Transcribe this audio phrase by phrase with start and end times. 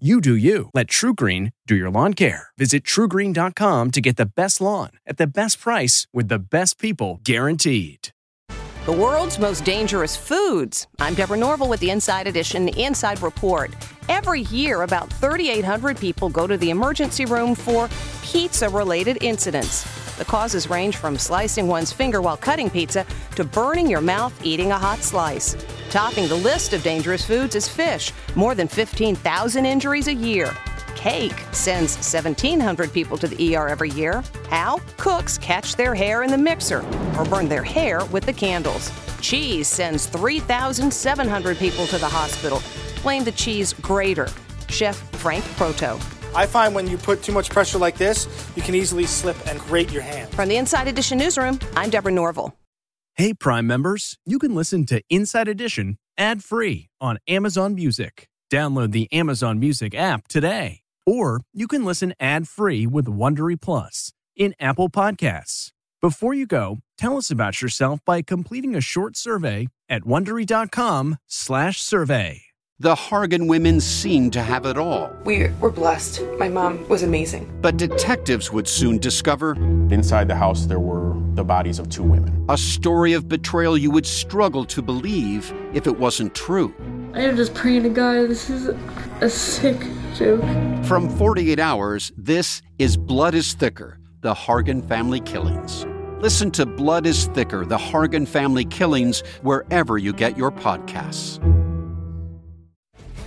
[0.00, 0.70] You do you.
[0.74, 2.48] Let TruGreen do your lawn care.
[2.58, 7.20] Visit trugreen.com to get the best lawn at the best price with the best people
[7.22, 8.08] guaranteed.
[8.86, 10.88] The world's most dangerous foods.
[10.98, 13.70] I'm Deborah Norville with the Inside Edition Inside Report.
[14.08, 17.88] Every year, about 3,800 people go to the emergency room for
[18.24, 19.84] pizza related incidents.
[20.18, 23.06] The causes range from slicing one's finger while cutting pizza
[23.36, 25.54] to burning your mouth eating a hot slice.
[25.94, 30.52] Topping the list of dangerous foods is fish, more than 15,000 injuries a year.
[30.96, 34.24] Cake sends 1,700 people to the ER every year.
[34.50, 34.80] How?
[34.96, 36.80] Cooks catch their hair in the mixer
[37.16, 38.90] or burn their hair with the candles.
[39.20, 42.60] Cheese sends 3,700 people to the hospital.
[43.04, 44.26] Blame the cheese grater.
[44.68, 45.96] Chef Frank Proto.
[46.34, 49.60] I find when you put too much pressure like this, you can easily slip and
[49.60, 50.32] grate your hand.
[50.32, 52.52] From the Inside Edition newsroom, I'm Deborah Norville.
[53.16, 58.26] Hey, Prime members, you can listen to Inside Edition ad free on Amazon Music.
[58.52, 60.80] Download the Amazon Music app today.
[61.06, 65.68] Or you can listen ad free with Wondery Plus in Apple Podcasts.
[66.02, 72.42] Before you go, tell us about yourself by completing a short survey at wondery.com/slash survey.
[72.80, 75.08] The Hargan women seemed to have it all.
[75.24, 76.20] We were blessed.
[76.36, 77.48] My mom was amazing.
[77.62, 79.54] But detectives would soon discover
[79.90, 81.03] Inside the house, there were
[81.34, 82.44] the bodies of two women.
[82.48, 86.74] a story of betrayal you would struggle to believe if it wasn't true.
[87.14, 88.28] I am just praying to God.
[88.28, 88.68] This is
[89.20, 89.80] a sick
[90.16, 90.42] joke.
[90.84, 95.86] From 48 Hours, this is Blood is Thicker The Hargan Family Killings.
[96.20, 101.38] Listen to Blood is Thicker The Hargan Family Killings wherever you get your podcasts.